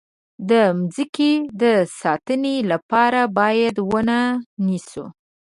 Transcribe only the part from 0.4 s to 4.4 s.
د مځکې د ساتنې لپاره باید ونه